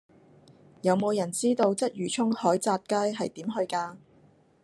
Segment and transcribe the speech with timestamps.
[0.81, 3.97] 有無人知道鰂魚涌海澤街係點去㗎